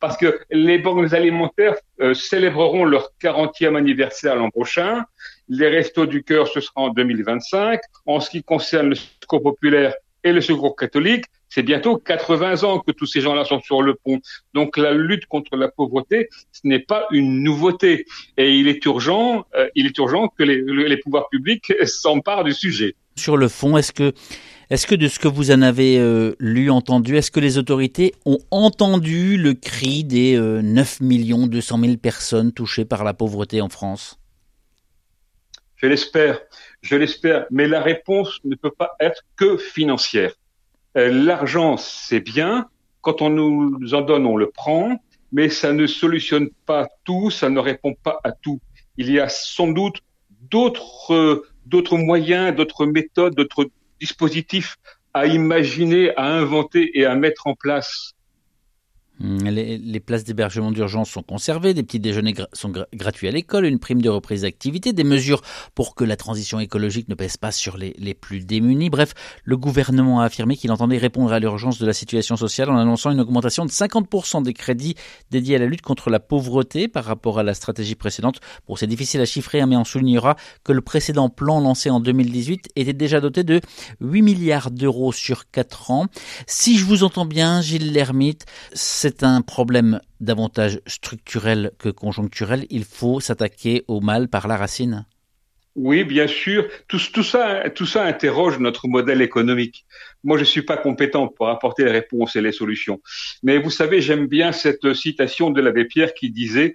parce 0.00 0.16
que 0.16 0.40
les 0.50 0.78
banques 0.78 1.12
alimentaires 1.12 1.74
euh, 2.00 2.14
célébreront 2.14 2.84
leur 2.84 3.10
40e 3.22 3.76
anniversaire 3.76 4.36
l'an 4.36 4.50
prochain. 4.50 5.04
Les 5.48 5.68
restos 5.68 6.06
du 6.06 6.22
cœur, 6.22 6.48
ce 6.48 6.60
sera 6.60 6.82
en 6.82 6.88
2025. 6.90 7.80
En 8.06 8.20
ce 8.20 8.30
qui 8.30 8.42
concerne 8.42 8.90
le 8.90 8.94
secours 8.94 9.42
populaire 9.42 9.94
et 10.22 10.32
le 10.32 10.40
secours 10.40 10.76
catholique, 10.76 11.26
c'est 11.50 11.62
bientôt 11.62 11.98
80 11.98 12.64
ans 12.64 12.80
que 12.80 12.90
tous 12.90 13.06
ces 13.06 13.20
gens-là 13.20 13.44
sont 13.44 13.60
sur 13.60 13.82
le 13.82 13.94
pont. 13.94 14.20
Donc 14.54 14.78
la 14.78 14.92
lutte 14.92 15.26
contre 15.26 15.56
la 15.56 15.68
pauvreté, 15.68 16.28
ce 16.52 16.62
n'est 16.64 16.80
pas 16.80 17.06
une 17.10 17.42
nouveauté. 17.42 18.06
Et 18.38 18.54
il 18.54 18.66
est 18.66 18.84
urgent, 18.86 19.44
euh, 19.54 19.68
il 19.74 19.86
est 19.86 19.96
urgent 19.98 20.28
que 20.28 20.42
les, 20.42 20.62
les 20.62 20.96
pouvoirs 20.96 21.28
publics 21.28 21.72
s'emparent 21.84 22.44
du 22.44 22.54
sujet. 22.54 22.94
Sur 23.16 23.36
le 23.36 23.48
fond, 23.48 23.76
est-ce 23.76 23.92
que 23.92 24.12
est-ce 24.70 24.86
que 24.86 24.94
de 24.94 25.08
ce 25.08 25.18
que 25.18 25.28
vous 25.28 25.50
en 25.50 25.62
avez 25.62 25.98
euh, 25.98 26.34
lu, 26.38 26.70
entendu, 26.70 27.16
est-ce 27.16 27.30
que 27.30 27.40
les 27.40 27.58
autorités 27.58 28.14
ont 28.24 28.38
entendu 28.50 29.36
le 29.36 29.54
cri 29.54 30.04
des 30.04 30.38
9 30.38 31.00
millions 31.00 31.46
200 31.46 31.78
000 31.80 31.96
personnes 31.96 32.52
touchées 32.52 32.84
par 32.84 33.04
la 33.04 33.14
pauvreté 33.14 33.60
en 33.60 33.68
France? 33.68 34.18
Je 35.76 35.86
l'espère, 35.86 36.40
je 36.80 36.96
l'espère, 36.96 37.44
mais 37.50 37.68
la 37.68 37.82
réponse 37.82 38.40
ne 38.44 38.54
peut 38.54 38.70
pas 38.70 38.92
être 39.00 39.22
que 39.36 39.58
financière. 39.58 40.32
Euh, 40.96 41.10
l'argent, 41.10 41.76
c'est 41.76 42.20
bien, 42.20 42.68
quand 43.00 43.20
on 43.20 43.30
nous 43.30 43.94
en 43.94 44.00
donne, 44.00 44.24
on 44.24 44.36
le 44.36 44.50
prend, 44.50 44.98
mais 45.32 45.48
ça 45.48 45.72
ne 45.72 45.86
solutionne 45.86 46.48
pas 46.64 46.88
tout, 47.04 47.30
ça 47.30 47.50
ne 47.50 47.58
répond 47.58 47.94
pas 48.02 48.20
à 48.24 48.32
tout. 48.32 48.60
Il 48.96 49.10
y 49.10 49.18
a 49.18 49.28
sans 49.28 49.68
doute 49.68 49.98
d'autres 50.50 51.44
d'autres 51.66 51.96
moyens, 51.96 52.54
d'autres 52.54 52.86
méthodes, 52.86 53.34
d'autres 53.34 53.68
dispositif 54.00 54.76
à 55.12 55.26
imaginer, 55.26 56.14
à 56.16 56.24
inventer 56.26 56.98
et 56.98 57.06
à 57.06 57.14
mettre 57.14 57.46
en 57.46 57.54
place 57.54 58.12
Hum, 59.34 59.48
les, 59.48 60.00
places 60.00 60.24
d'hébergement 60.24 60.70
d'urgence 60.70 61.10
sont 61.10 61.22
conservées, 61.22 61.74
des 61.74 61.82
petits 61.82 62.00
déjeuners 62.00 62.34
sont 62.52 62.72
gratuits 62.92 63.28
à 63.28 63.30
l'école, 63.30 63.64
une 63.64 63.78
prime 63.78 64.02
de 64.02 64.08
reprise 64.08 64.42
d'activité, 64.42 64.92
des 64.92 65.04
mesures 65.04 65.40
pour 65.74 65.94
que 65.94 66.04
la 66.04 66.16
transition 66.16 66.60
écologique 66.60 67.08
ne 67.08 67.14
pèse 67.14 67.36
pas 67.36 67.52
sur 67.52 67.76
les, 67.76 67.94
les 67.98 68.14
plus 68.14 68.40
démunis. 68.40 68.90
Bref, 68.90 69.14
le 69.44 69.56
gouvernement 69.56 70.20
a 70.20 70.26
affirmé 70.26 70.56
qu'il 70.56 70.70
entendait 70.72 70.98
répondre 70.98 71.32
à 71.32 71.38
l'urgence 71.38 71.78
de 71.78 71.86
la 71.86 71.92
situation 71.92 72.36
sociale 72.36 72.70
en 72.70 72.76
annonçant 72.76 73.10
une 73.10 73.20
augmentation 73.20 73.64
de 73.64 73.70
50% 73.70 74.42
des 74.42 74.52
crédits 74.52 74.94
dédiés 75.30 75.56
à 75.56 75.58
la 75.58 75.66
lutte 75.66 75.82
contre 75.82 76.10
la 76.10 76.20
pauvreté 76.20 76.88
par 76.88 77.04
rapport 77.04 77.38
à 77.38 77.42
la 77.42 77.54
stratégie 77.54 77.94
précédente. 77.94 78.40
Bon, 78.68 78.76
c'est 78.76 78.86
difficile 78.86 79.20
à 79.20 79.24
chiffrer, 79.24 79.60
hein, 79.60 79.66
mais 79.66 79.76
on 79.76 79.84
soulignera 79.84 80.36
que 80.64 80.72
le 80.72 80.80
précédent 80.80 81.28
plan 81.28 81.60
lancé 81.60 81.90
en 81.90 82.00
2018 82.00 82.70
était 82.76 82.92
déjà 82.92 83.20
doté 83.20 83.42
de 83.44 83.60
8 84.00 84.22
milliards 84.22 84.70
d'euros 84.70 85.12
sur 85.12 85.50
4 85.50 85.90
ans. 85.90 86.06
Si 86.46 86.78
je 86.78 86.84
vous 86.84 87.04
entends 87.04 87.26
bien, 87.26 87.62
Gilles 87.62 87.92
Lermite, 87.92 88.44
c'est 88.72 89.23
un 89.28 89.42
problème 89.42 90.00
davantage 90.20 90.80
structurel 90.86 91.72
que 91.78 91.88
conjoncturel. 91.88 92.66
Il 92.70 92.84
faut 92.84 93.20
s'attaquer 93.20 93.84
au 93.88 94.00
mal 94.00 94.28
par 94.28 94.48
la 94.48 94.56
racine. 94.56 95.06
Oui, 95.76 96.04
bien 96.04 96.28
sûr. 96.28 96.68
Tout, 96.86 96.98
ça, 96.98 97.68
tout 97.70 97.86
ça 97.86 98.04
interroge 98.04 98.60
notre 98.60 98.86
modèle 98.86 99.22
économique. 99.22 99.84
Moi, 100.22 100.38
je 100.38 100.44
suis 100.44 100.62
pas 100.62 100.76
compétent 100.76 101.26
pour 101.26 101.48
apporter 101.48 101.84
les 101.84 101.90
réponses 101.90 102.36
et 102.36 102.40
les 102.40 102.52
solutions. 102.52 103.00
Mais 103.42 103.58
vous 103.58 103.70
savez, 103.70 104.00
j'aime 104.00 104.26
bien 104.26 104.52
cette 104.52 104.94
citation 104.94 105.50
de 105.50 105.60
l'abbé 105.60 105.84
Pierre 105.84 106.14
qui 106.14 106.30
disait 106.30 106.74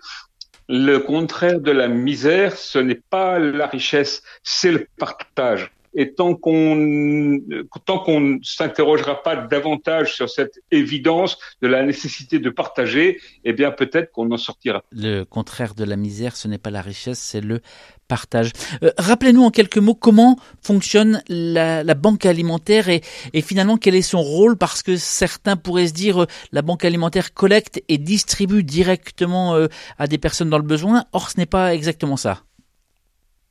le 0.67 0.99
contraire 0.99 1.59
de 1.59 1.71
la 1.71 1.87
misère, 1.87 2.55
ce 2.55 2.77
n'est 2.77 3.01
pas 3.09 3.39
la 3.39 3.65
richesse, 3.65 4.21
c'est 4.43 4.71
le 4.71 4.87
partage. 4.97 5.71
Et 5.93 6.13
tant 6.13 6.35
qu'on 6.35 7.39
tant 7.85 7.99
qu'on 7.99 8.39
s'interrogera 8.43 9.23
pas 9.23 9.35
davantage 9.35 10.15
sur 10.15 10.29
cette 10.29 10.59
évidence 10.71 11.37
de 11.61 11.67
la 11.67 11.83
nécessité 11.83 12.39
de 12.39 12.49
partager, 12.49 13.19
eh 13.43 13.53
bien 13.53 13.71
peut-être 13.71 14.11
qu'on 14.11 14.31
en 14.31 14.37
sortira. 14.37 14.83
Le 14.91 15.23
contraire 15.23 15.75
de 15.75 15.83
la 15.83 15.95
misère, 15.95 16.35
ce 16.35 16.47
n'est 16.47 16.57
pas 16.57 16.69
la 16.69 16.81
richesse, 16.81 17.19
c'est 17.19 17.41
le 17.41 17.61
partage. 18.09 18.51
Euh, 18.83 18.91
rappelez-nous 18.97 19.43
en 19.43 19.51
quelques 19.51 19.77
mots 19.77 19.95
comment 19.95 20.37
fonctionne 20.61 21.23
la, 21.29 21.83
banque 21.93 22.25
alimentaire 22.25 22.89
et, 22.89 23.01
et, 23.33 23.41
finalement 23.41 23.77
quel 23.77 23.95
est 23.95 24.01
son 24.01 24.21
rôle? 24.21 24.57
Parce 24.57 24.83
que 24.83 24.97
certains 24.97 25.55
pourraient 25.55 25.87
se 25.87 25.93
dire 25.93 26.23
euh, 26.23 26.27
la 26.51 26.61
banque 26.61 26.83
alimentaire 26.83 27.33
collecte 27.33 27.81
et 27.87 27.97
distribue 27.97 28.63
directement 28.63 29.55
euh, 29.55 29.67
à 29.97 30.07
des 30.07 30.17
personnes 30.17 30.49
dans 30.49 30.57
le 30.57 30.63
besoin. 30.63 31.05
Or, 31.13 31.29
ce 31.29 31.37
n'est 31.37 31.45
pas 31.45 31.73
exactement 31.73 32.17
ça. 32.17 32.43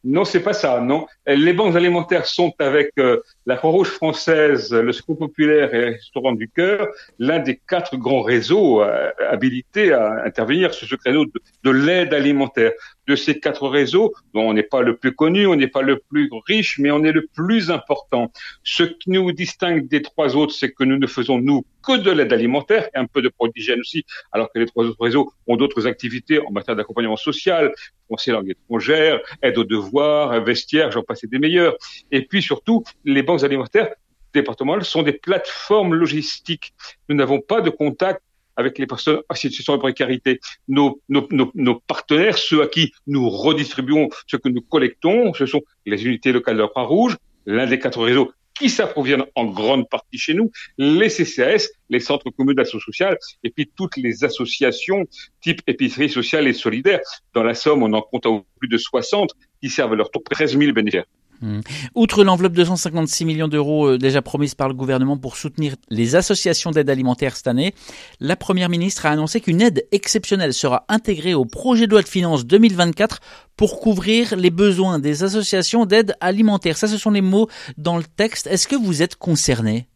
Non, 0.05 0.25
c'est 0.25 0.43
pas 0.43 0.53
ça, 0.53 0.81
non. 0.81 1.09
Les 1.27 1.53
banques 1.53 1.75
alimentaires 1.75 2.27
sont 2.27 2.55
avec 2.61 2.93
euh, 2.99 3.21
la 3.47 3.57
Croix-Rouge 3.57 3.89
française, 3.89 4.73
le 4.73 4.93
Secours 4.93 5.19
populaire 5.19 5.75
et 5.75 5.81
le 5.81 5.93
Restaurant 5.93 6.33
du 6.33 6.49
Cœur, 6.49 6.87
l'un 7.19 7.41
des 7.41 7.61
quatre 7.69 7.97
grands 7.97 8.23
réseaux 8.23 8.81
euh, 8.81 9.11
habilités 9.29 9.93
à 9.93 10.25
intervenir 10.25 10.73
sur 10.73 10.87
ce 10.87 10.95
créneau 10.95 11.25
de, 11.25 11.71
l'aide 11.71 12.15
alimentaire. 12.15 12.73
De 13.09 13.17
ces 13.17 13.41
quatre 13.41 13.67
réseaux, 13.67 14.13
dont 14.35 14.43
on 14.43 14.53
n'est 14.53 14.63
pas 14.63 14.83
le 14.83 14.97
plus 14.97 15.15
connu, 15.15 15.47
on 15.47 15.57
n'est 15.57 15.67
pas 15.67 15.83
le 15.83 15.99
plus 15.99 16.31
riche, 16.47 16.79
mais 16.79 16.91
on 16.91 17.03
est 17.05 17.13
le 17.13 17.27
plus 17.35 17.71
important. 17.71 18.31
Ce 18.63 18.83
qui 18.83 19.11
nous 19.11 19.33
distingue 19.33 19.89
des 19.89 20.03
trois 20.03 20.37
autres, 20.37 20.53
c'est 20.55 20.71
que 20.71 20.85
nous 20.85 20.99
ne 20.99 21.07
faisons, 21.07 21.39
nous, 21.39 21.65
que 21.89 21.97
de 21.97 22.11
l'aide 22.11 22.33
alimentaire 22.33 22.89
et 22.95 22.99
un 22.99 23.07
peu 23.07 23.23
de 23.23 23.31
prodigène 23.31 23.81
aussi, 23.81 24.05
alors 24.33 24.53
que 24.53 24.59
les 24.59 24.67
trois 24.67 24.85
autres 24.85 25.03
réseaux 25.03 25.33
ont 25.47 25.57
d'autres 25.57 25.87
activités 25.87 26.39
en 26.39 26.51
matière 26.51 26.77
d'accompagnement 26.77 27.17
social, 27.17 27.73
conseil 28.09 28.35
langue 28.35 28.51
étrangère, 28.51 29.21
aide 29.43 29.57
aux 29.57 29.65
devoirs, 29.65 30.41
vestiaire, 30.43 30.91
j'en 30.93 31.03
passe 31.03 31.25
des 31.25 31.39
meilleurs. 31.39 31.75
Et 32.11 32.23
puis 32.27 32.43
surtout, 32.43 32.85
les 33.05 33.23
banques 33.23 33.43
alimentaires 33.43 33.89
départementales 34.35 34.85
sont 34.85 35.03
des 35.03 35.15
plateformes 35.15 35.95
logistiques. 35.95 36.75
Nous 37.09 37.17
n'avons 37.17 37.41
pas 37.41 37.63
de 37.63 37.71
contact 37.71 38.21
avec 38.57 38.79
les 38.79 38.87
personnes 38.87 39.21
en 39.29 39.35
situation 39.35 39.75
de 39.77 39.81
précarité. 39.81 40.41
Nos, 40.67 41.01
nos, 41.09 41.27
nos, 41.31 41.51
nos, 41.55 41.77
partenaires, 41.77 42.37
ceux 42.37 42.61
à 42.63 42.67
qui 42.67 42.93
nous 43.07 43.31
redistribuons 43.31 44.09
ce 44.27 44.37
que 44.37 44.49
nous 44.49 44.61
collectons, 44.61 45.33
ce 45.33 45.47
sont 45.47 45.63
les 45.87 46.05
unités 46.05 46.33
locales 46.33 46.57
de 46.57 46.63
la 46.63 46.69
Croix-Rouge, 46.69 47.17
l'un 47.47 47.67
des 47.67 47.79
quatre 47.79 48.03
réseaux 48.03 48.33
qui 48.59 48.69
s'approviennent 48.71 49.25
en 49.35 49.47
grande 49.47 49.89
partie 49.89 50.19
chez 50.19 50.35
nous, 50.35 50.51
les 50.77 51.09
CCAS, 51.09 51.69
les 51.89 52.01
centres 52.01 52.31
communs 52.31 52.55
d'action 52.55 52.79
sociale, 52.81 53.17
et 53.45 53.51
puis 53.51 53.71
toutes 53.77 53.97
les 53.97 54.25
associations 54.25 55.07
type 55.41 55.63
épicerie 55.67 56.11
sociale 56.11 56.47
et 56.49 56.53
solidaire. 56.53 57.01
Dans 57.35 57.43
la 57.43 57.55
Somme, 57.55 57.83
on 57.83 57.93
en 57.93 58.03
compte 58.03 58.27
plus 58.59 58.69
de 58.69 58.79
60 58.79 59.31
qui 59.63 59.71
servent 59.71 59.93
à 59.93 59.97
leur 59.97 60.11
tour 60.11 60.23
13 60.29 60.59
000 60.59 60.73
bénéficiaires. 60.73 61.07
Mmh. 61.41 61.61
Outre 61.95 62.25
l'enveloppe 62.25 62.55
de 62.55 62.65
156 62.65 63.25
millions 63.25 63.49
d'euros 63.49 63.89
euh, 63.89 63.99
déjà 63.99 64.23
promise 64.23 64.55
par 64.55 64.69
le 64.69 64.75
gouvernement 64.75 65.17
pour 65.17 65.37
soutenir 65.37 65.77
les 65.89 66.17
associations 66.17 66.73
d'aide 66.73 66.91
alimentaire 66.91 67.37
cette 67.37 67.47
année, 67.47 67.75
la 68.19 68.35
Première 68.35 68.69
ministre 68.69 69.07
a 69.07 69.11
annoncé 69.11 69.41
qu'une 69.41 69.61
aide 69.61 69.87
exceptionnelle 69.93 70.53
sera 70.53 70.85
intégrée 70.89 71.35
au 71.35 71.45
projet 71.45 71.87
de 71.87 71.93
loi 71.93 72.03
de 72.03 72.09
finances 72.09 72.45
2024 72.45 73.21
pour 73.57 73.81
couvrir 73.81 74.37
les 74.37 74.51
besoins 74.51 74.99
des 74.99 75.23
associations 75.23 75.87
d'aide 75.87 76.15
alimentaire. 76.21 76.77
Ça, 76.77 76.89
ce 76.89 76.99
sont 76.99 77.11
les 77.11 77.21
mots 77.21 77.49
dans 77.77 77.97
le 77.97 78.05
texte. 78.05 78.47
Est-ce 78.47 78.69
que 78.69 78.77
vous 78.77 79.03
êtes 79.03 79.17
concerné? 79.17 79.89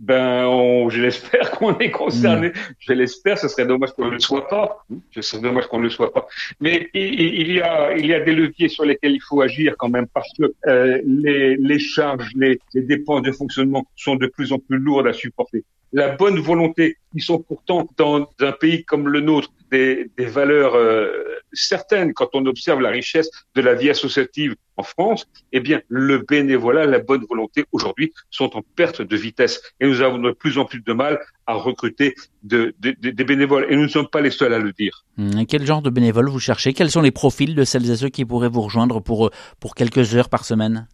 Ben, 0.00 0.46
on, 0.46 0.88
je 0.88 1.02
l'espère 1.02 1.50
qu'on 1.58 1.78
est 1.78 1.90
concerné. 1.90 2.52
Je 2.78 2.92
l'espère. 2.94 3.38
Ce 3.38 3.48
serait 3.48 3.66
dommage 3.66 3.92
qu'on 3.92 4.06
ne 4.06 4.12
le 4.12 4.18
soit 4.18 4.48
pas. 4.48 4.84
Ce 5.10 5.20
serait 5.20 5.42
dommage 5.42 5.66
qu'on 5.66 5.78
ne 5.78 5.84
le 5.84 5.90
soit 5.90 6.12
pas. 6.12 6.26
Mais 6.58 6.88
il, 6.94 7.20
il, 7.20 7.52
y 7.52 7.60
a, 7.60 7.96
il 7.96 8.06
y 8.06 8.14
a 8.14 8.20
des 8.20 8.32
leviers 8.32 8.68
sur 8.68 8.86
lesquels 8.86 9.12
il 9.12 9.20
faut 9.20 9.42
agir 9.42 9.74
quand 9.78 9.90
même 9.90 10.06
parce 10.06 10.30
que 10.38 10.54
euh, 10.66 11.00
les, 11.04 11.56
les 11.56 11.78
charges, 11.78 12.30
les, 12.34 12.58
les 12.74 12.82
dépenses 12.82 13.22
de 13.22 13.32
fonctionnement 13.32 13.84
sont 13.94 14.16
de 14.16 14.26
plus 14.26 14.52
en 14.52 14.58
plus 14.58 14.78
lourdes 14.78 15.06
à 15.06 15.12
supporter 15.12 15.64
la 15.92 16.14
bonne 16.14 16.38
volonté, 16.38 16.96
qui 17.12 17.20
sont 17.20 17.40
pourtant 17.40 17.88
dans 17.96 18.28
un 18.40 18.52
pays 18.52 18.84
comme 18.84 19.08
le 19.08 19.20
nôtre 19.20 19.50
des, 19.70 20.10
valeurs 20.18 20.74
euh, 20.74 21.10
certaines. 21.52 22.12
Quand 22.12 22.28
on 22.34 22.46
observe 22.46 22.80
la 22.80 22.90
richesse 22.90 23.30
de 23.54 23.60
la 23.60 23.74
vie 23.74 23.90
associative 23.90 24.54
en 24.76 24.82
France, 24.82 25.26
eh 25.52 25.60
bien 25.60 25.80
le 25.88 26.18
bénévolat, 26.18 26.86
la 26.86 26.98
bonne 27.00 27.24
volonté 27.28 27.64
aujourd'hui 27.72 28.12
sont 28.30 28.56
en 28.56 28.62
perte 28.76 29.02
de 29.02 29.16
vitesse. 29.16 29.60
Et 29.80 29.86
nous 29.86 30.00
avons 30.00 30.18
de 30.18 30.30
plus 30.30 30.58
en 30.58 30.64
plus 30.64 30.80
de 30.80 30.92
mal 30.92 31.18
à 31.46 31.54
recruter 31.54 32.14
de, 32.42 32.74
de, 32.78 32.94
des 33.00 33.24
bénévoles. 33.24 33.66
Et 33.70 33.76
nous 33.76 33.82
ne 33.82 33.88
sommes 33.88 34.08
pas 34.08 34.20
les 34.20 34.30
seuls 34.30 34.54
à 34.54 34.58
le 34.58 34.72
dire. 34.72 35.04
Hum, 35.18 35.46
quel 35.46 35.66
genre 35.66 35.82
de 35.82 35.90
bénévoles 35.90 36.28
vous 36.28 36.40
cherchez? 36.40 36.72
Quels 36.72 36.90
sont 36.90 37.02
les 37.02 37.10
profils 37.10 37.54
de 37.54 37.64
celles 37.64 37.90
et 37.90 37.96
ceux 37.96 38.08
qui 38.08 38.24
pourraient 38.24 38.48
vous 38.48 38.62
rejoindre 38.62 39.00
pour, 39.00 39.30
pour 39.58 39.74
quelques 39.74 40.14
heures 40.14 40.28
par 40.28 40.44
semaine? 40.44 40.86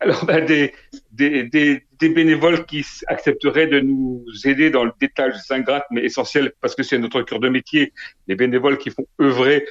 Alors, 0.00 0.24
ben, 0.24 0.44
des, 0.44 0.72
des, 1.12 1.44
des, 1.44 1.84
des, 1.98 2.08
bénévoles 2.08 2.64
qui 2.66 2.84
accepteraient 3.08 3.66
de 3.66 3.80
nous 3.80 4.24
aider 4.44 4.70
dans 4.70 4.84
le 4.84 4.92
détail 5.00 5.32
ingrate 5.50 5.86
mais 5.90 6.04
essentiel 6.04 6.52
parce 6.60 6.74
que 6.74 6.82
c'est 6.82 6.98
notre 6.98 7.22
cœur 7.22 7.40
de 7.40 7.48
métier. 7.48 7.92
Les 8.28 8.36
bénévoles 8.36 8.78
qui 8.78 8.90
font 8.90 9.06
œuvrer 9.20 9.66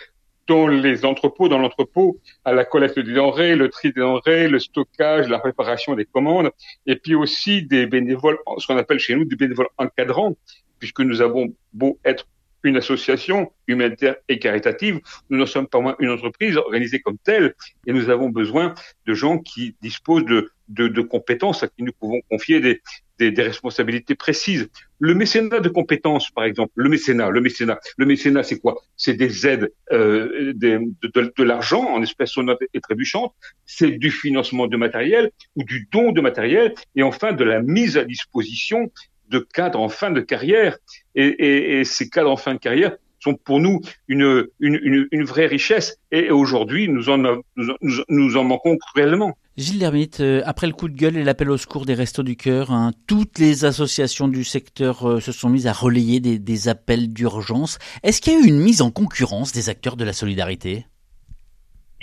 dans 0.48 0.67
les 0.67 1.05
entrepôts, 1.05 1.50
dans 1.50 1.60
l'entrepôt, 1.60 2.19
à 2.46 2.53
la 2.53 2.65
collecte 2.65 3.00
des 3.00 3.13
denrées, 3.13 3.55
le 3.55 3.69
tri 3.69 3.91
des 3.91 4.01
denrées, 4.01 4.48
le 4.48 4.60
stockage, 4.60 5.27
la 5.27 5.39
préparation 5.39 5.93
des 5.96 6.05
commandes, 6.05 6.51
et 6.86 6.96
puis 6.96 7.15
aussi 7.15 7.63
des 7.63 7.86
bénévoles, 7.86 8.38
ce 8.57 8.67
qu'on 8.67 8.77
appelle 8.77 9.00
chez 9.00 9.15
nous 9.15 9.25
des 9.25 9.36
bénévoles 9.36 9.67
encadrants, 9.77 10.36
puisque 10.79 11.01
nous 11.01 11.22
avons 11.22 11.53
beau 11.74 12.00
être 12.05 12.27
une 12.63 12.77
association 12.77 13.51
humanitaire 13.67 14.15
et 14.27 14.39
caritative. 14.39 14.99
Nous 15.29 15.37
ne 15.37 15.45
sommes 15.45 15.67
pas 15.67 15.79
moins 15.79 15.95
une 15.99 16.09
entreprise 16.09 16.57
organisée 16.57 16.99
comme 16.99 17.17
telle 17.17 17.53
et 17.85 17.93
nous 17.93 18.09
avons 18.09 18.29
besoin 18.29 18.73
de 19.05 19.13
gens 19.13 19.37
qui 19.37 19.75
disposent 19.81 20.25
de, 20.25 21.01
compétences 21.01 21.63
à 21.63 21.67
qui 21.67 21.83
nous 21.83 21.93
pouvons 21.93 22.19
confier 22.29 22.59
des, 22.59 22.81
responsabilités 23.19 24.15
précises. 24.15 24.69
Le 24.99 25.13
mécénat 25.13 25.59
de 25.59 25.69
compétences, 25.69 26.29
par 26.31 26.43
exemple, 26.43 26.71
le 26.75 26.89
mécénat, 26.89 27.29
le 27.29 27.41
mécénat, 27.41 27.79
le 27.97 28.05
mécénat, 28.05 28.43
c'est 28.43 28.59
quoi? 28.59 28.81
C'est 28.95 29.13
des 29.13 29.47
aides, 29.47 29.71
euh, 29.91 30.53
de, 30.53 31.43
l'argent 31.43 31.83
en 31.83 32.01
espèces 32.01 32.31
sonores 32.31 32.57
et 32.73 32.81
trébuchantes, 32.81 33.33
c'est 33.65 33.91
du 33.91 34.11
financement 34.11 34.67
de 34.67 34.77
matériel 34.77 35.31
ou 35.55 35.63
du 35.63 35.87
don 35.91 36.11
de 36.11 36.21
matériel, 36.21 36.73
et 36.95 37.03
enfin 37.03 37.33
de 37.33 37.43
la 37.43 37.61
mise 37.61 37.97
à 37.97 38.03
disposition 38.03 38.91
de 39.29 39.39
cadres 39.39 39.79
en 39.79 39.89
fin 39.89 40.12
de 40.12 40.22
carrière. 40.22 40.77
Et, 41.15 41.25
et, 41.25 41.79
et, 41.79 41.84
ces 41.84 42.10
cadres 42.10 42.31
en 42.31 42.38
fin 42.38 42.53
de 42.53 42.60
carrière 42.60 42.96
sont 43.19 43.36
pour 43.36 43.60
nous 43.60 43.81
une, 44.07 44.46
une, 44.60 45.07
une, 45.12 45.24
vraie 45.24 45.48
richesse. 45.48 45.98
Et 46.12 46.29
aujourd'hui, 46.29 46.88
nous 46.88 47.10
en, 47.10 47.17
nous, 47.17 47.74
nous 48.10 48.38
en 48.38 48.43
manquons 48.43 48.77
cruellement. 48.77 49.38
Gilles 49.57 49.79
Lermite, 49.79 50.19
euh, 50.19 50.43
après 50.46 50.67
le 50.67 50.74
coup 50.74 50.88
de 50.88 50.96
gueule 50.96 51.17
et 51.17 51.24
l'appel 51.24 51.50
au 51.50 51.57
secours 51.57 51.88
des 51.88 51.96
Restos 51.96 52.22
du 52.22 52.36
Cœur, 52.36 52.72
hein, 52.72 52.91
toutes 53.07 53.39
les 53.39 53.65
associations 53.65 54.27
du 54.27 54.43
secteur 54.43 55.10
euh, 55.10 55.19
se 55.19 55.31
sont 55.31 55.50
mises 55.50 55.65
à 55.65 55.74
relayer 55.74 56.19
des, 56.19 56.38
des 56.38 56.67
appels 56.67 57.12
d'urgence. 57.12 57.79
Est-ce 58.03 58.22
qu'il 58.22 58.34
y 58.34 58.36
a 58.36 58.39
eu 58.39 58.48
une 58.48 58.60
mise 58.60 58.84
en 58.84 58.91
concurrence 58.91 59.51
des 59.51 59.69
acteurs 59.69 59.98
de 59.98 60.05
la 60.05 60.13
solidarité? 60.13 60.86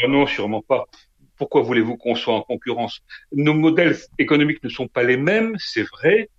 Ah 0.03 0.09
Non, 0.09 0.27
sûrement 0.27 0.63
pas. 0.63 0.87
Pourquoi 1.37 1.63
voulez-vous 1.63 1.97
qu'on 1.97 2.17
soit 2.17 2.35
en 2.35 2.43
concurrence? 2.43 3.03
Nos 3.33 3.55
modèles 3.55 3.97
économiques 4.19 4.63
ne 4.65 4.69
sont 4.69 4.89
pas 4.89 5.05
les 5.05 5.17
mêmes, 5.17 5.55
c'est 5.59 5.83
vrai, 5.83 6.31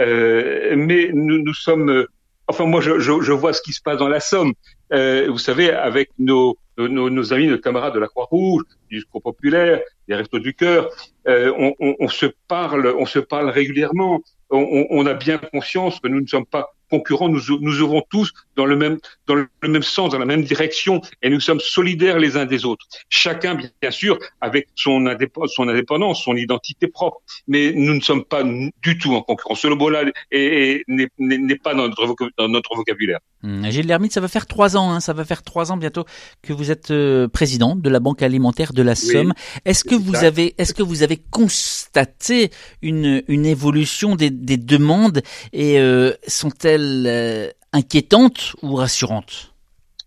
mais 0.00 1.10
nous, 1.12 1.42
nous 1.42 1.54
sommes, 1.54 1.90
euh, 1.90 2.06
enfin 2.46 2.64
moi 2.64 2.80
je, 2.80 2.98
je, 2.98 3.20
je, 3.20 3.32
vois 3.32 3.52
ce 3.52 3.62
qui 3.62 3.72
se 3.72 3.82
passe 3.82 3.98
dans 3.98 4.08
la 4.08 4.20
Somme. 4.20 4.54
Euh, 4.92 5.28
vous 5.30 5.38
savez, 5.38 5.70
avec 5.70 6.10
nos, 6.18 6.56
nos, 6.78 7.10
nos, 7.10 7.32
amis, 7.32 7.46
nos 7.46 7.58
camarades 7.58 7.94
de 7.94 8.00
la 8.00 8.08
Croix-Rouge, 8.08 8.64
du 8.88 9.00
Secours 9.00 9.22
populaire, 9.22 9.80
des 10.08 10.14
Restos 10.14 10.40
du 10.40 10.54
Cœur, 10.54 10.90
euh, 11.28 11.52
on, 11.56 11.74
on, 11.78 11.96
on, 12.00 12.08
se 12.08 12.26
parle, 12.48 12.94
on 12.98 13.06
se 13.06 13.18
parle 13.18 13.50
régulièrement. 13.50 14.22
On, 14.50 14.86
on, 14.90 15.06
a 15.06 15.14
bien 15.14 15.38
conscience 15.38 16.00
que 16.00 16.08
nous 16.08 16.20
ne 16.20 16.26
sommes 16.26 16.46
pas 16.46 16.74
concurrents, 16.90 17.28
nous, 17.28 17.40
nous 17.60 17.80
œuvrons 17.80 18.02
tous 18.10 18.32
dans 18.56 18.66
le 18.66 18.76
même 18.76 18.98
dans 19.26 19.36
le 19.36 19.48
même 19.62 19.82
sens, 19.82 20.10
dans 20.10 20.18
la 20.18 20.26
même 20.26 20.42
direction, 20.42 21.00
et 21.22 21.30
nous 21.30 21.40
sommes 21.40 21.60
solidaires 21.60 22.18
les 22.18 22.36
uns 22.36 22.46
des 22.46 22.64
autres. 22.64 22.84
Chacun, 23.08 23.54
bien 23.54 23.90
sûr, 23.90 24.18
avec 24.40 24.68
son, 24.74 25.06
indépendance, 25.06 25.52
son 25.54 25.68
indépendance, 25.68 26.24
son 26.24 26.36
identité 26.36 26.88
propre, 26.88 27.18
mais 27.46 27.72
nous 27.72 27.94
ne 27.94 28.00
sommes 28.00 28.24
pas 28.24 28.42
du 28.42 28.98
tout 28.98 29.14
en 29.14 29.22
concurrence. 29.22 29.60
Ce 29.60 29.68
mot-là 29.68 30.04
n'est 30.32 31.56
pas 31.56 31.74
dans 31.74 31.88
notre, 31.88 32.30
dans 32.36 32.48
notre 32.48 32.74
vocabulaire. 32.74 33.20
Mmh. 33.42 33.70
Gilles 33.70 33.86
Lermite, 33.86 34.12
ça 34.12 34.20
va 34.20 34.28
faire 34.28 34.46
trois 34.46 34.76
ans, 34.76 34.90
hein, 34.90 35.00
ça 35.00 35.12
va 35.12 35.24
faire 35.24 35.42
trois 35.42 35.72
ans 35.72 35.76
bientôt 35.76 36.04
que 36.42 36.52
vous 36.52 36.70
êtes 36.70 36.90
euh, 36.90 37.26
président 37.28 37.74
de 37.76 37.88
la 37.88 38.00
Banque 38.00 38.22
alimentaire 38.22 38.72
de 38.72 38.82
la 38.82 38.94
Somme. 38.94 39.32
Oui, 39.36 39.60
est-ce 39.64 39.84
que 39.84 39.94
vous 39.94 40.14
ça. 40.14 40.26
avez, 40.26 40.54
est-ce 40.58 40.74
que 40.74 40.82
vous 40.82 41.02
avez 41.02 41.16
constaté 41.16 42.50
une, 42.82 43.22
une 43.28 43.46
évolution 43.46 44.16
des, 44.16 44.30
des 44.30 44.58
demandes 44.58 45.22
et 45.52 45.78
euh, 45.78 46.12
sont-elles 46.26 46.79
euh, 47.06 47.48
inquiétantes 47.72 48.54
ou 48.62 48.74
rassurantes? 48.74 49.52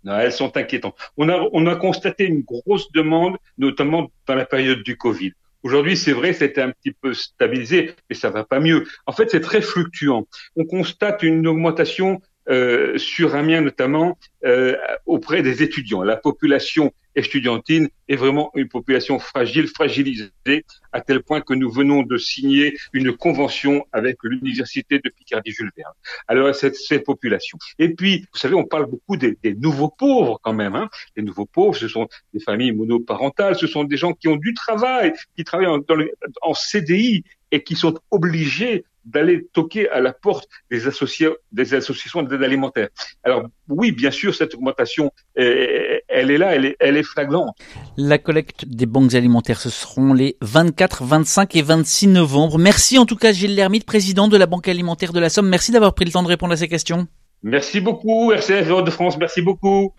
Non, 0.04 0.18
elles 0.20 0.34
sont 0.34 0.56
inquiétantes. 0.58 0.96
On 1.18 1.30
a, 1.30 1.48
on 1.54 1.66
a 1.68 1.76
constaté 1.76 2.26
une 2.26 2.42
grosse 2.42 2.92
demande, 2.92 3.38
notamment 3.58 4.12
dans 4.28 4.36
la 4.36 4.46
période 4.46 4.84
du 4.84 4.98
Covid. 4.98 5.32
Aujourd'hui, 5.64 5.96
c'est 5.96 6.12
vrai, 6.12 6.34
c'était 6.34 6.62
un 6.62 6.72
petit 6.72 6.92
peu 6.92 7.14
stabilisé, 7.14 7.96
mais 8.10 8.16
ça 8.16 8.30
va 8.30 8.44
pas 8.44 8.60
mieux. 8.60 8.86
En 9.06 9.14
fait, 9.14 9.30
c'est 9.32 9.40
très 9.40 9.62
fluctuant. 9.62 10.28
On 10.58 10.66
constate 10.66 11.24
une 11.24 11.48
augmentation 11.48 12.22
euh, 12.50 12.98
sur 12.98 13.36
Amiens 13.36 13.62
notamment 13.62 14.18
euh, 14.46 14.76
auprès 15.06 15.42
des 15.42 15.64
étudiants. 15.64 16.04
La 16.04 16.18
population 16.18 16.94
estudiantine 17.16 17.90
est 18.08 18.16
vraiment 18.16 18.52
une 18.56 18.68
population 18.68 19.20
fragile, 19.20 19.68
fragilisée, 19.68 20.66
à 20.92 21.02
tel 21.02 21.22
point 21.22 21.42
que 21.42 21.54
nous 21.54 21.72
venons 21.72 22.02
de 22.02 22.18
signer 22.18 22.76
une 22.92 23.16
convention 23.16 23.86
avec 23.94 24.18
l'université 24.24 25.00
de 25.00 25.10
Picardie-Jules 25.10 25.72
Verne. 25.78 25.94
Alors 26.28 26.54
cette, 26.56 26.76
cette 26.76 27.06
population. 27.06 27.58
Et 27.80 27.90
puis, 27.90 28.26
vous 28.34 28.40
savez, 28.40 28.56
on 28.56 28.66
parle 28.66 28.88
beaucoup 28.88 29.16
des, 29.16 29.38
des 29.44 29.54
nouveaux 29.54 29.90
pauvres 29.90 30.40
quand 30.42 30.54
même. 30.54 30.76
Hein. 30.76 30.90
Les 31.16 31.24
nouveaux 31.24 31.46
pauvres, 31.46 31.76
ce 31.76 31.88
sont 31.88 32.08
des 32.34 32.40
familles 32.40 32.72
monoparentales, 32.72 33.56
ce 33.56 33.68
sont 33.68 33.84
des 33.84 33.98
gens 33.98 34.14
qui 34.14 34.28
ont 34.28 34.38
du 34.38 34.54
travail, 34.54 35.14
qui 35.36 35.44
travaillent 35.44 35.68
en, 35.68 35.80
en 36.42 36.54
CDI 36.54 37.24
et 37.52 37.64
qui 37.64 37.76
sont 37.76 37.94
obligés 38.10 38.84
d'aller 39.06 39.48
toquer 39.54 39.90
à 39.90 40.00
la 40.00 40.14
porte 40.14 40.48
des, 40.72 40.88
associés, 40.88 41.30
des 41.52 41.74
associations 41.74 42.24
d'aide 42.24 42.44
alimentaire. 42.44 42.90
Alors 43.24 43.44
oui, 43.68 43.92
bien 43.92 44.12
sûr, 44.12 44.34
cette 44.34 44.56
augmentation, 44.56 45.12
elle 45.36 46.02
est 46.32 46.38
là, 46.38 46.56
elle 46.56 46.66
est, 46.66 46.76
elle 46.80 46.98
est 46.98 47.04
flagrante. 47.04 47.56
La 47.98 48.18
collecte 48.18 48.66
des 48.66 48.86
banques 48.86 49.14
alimentaires, 49.14 49.60
ce 49.60 49.70
seront 49.70 50.14
les 50.14 50.38
24, 50.42 51.04
25 51.04 51.56
et 51.56 51.62
26 51.62 52.08
novembre. 52.08 52.58
Merci 52.58 52.98
en 52.98 53.06
tout 53.06 53.16
cas 53.16 53.32
Gilles 53.32 53.56
Lermite, 53.56 53.86
président 53.86 54.28
de 54.28 54.38
la 54.38 54.46
Banque 54.46 54.68
alimentaire 54.68 55.14
de 55.14 55.20
la 55.20 55.30
Somme. 55.30 55.50
Merci 55.50 55.72
d'avoir 55.72 55.94
pris 55.94 56.06
le 56.06 56.12
temps 56.12 56.24
de 56.24 56.28
répondre 56.28 56.54
à 56.54 56.58
ces 56.58 56.68
questions. 56.68 57.08
Merci 57.44 57.82
beaucoup, 57.82 58.32
RCF 58.32 58.84
de 58.84 58.90
France, 58.90 59.18
merci 59.18 59.42
beaucoup. 59.42 59.94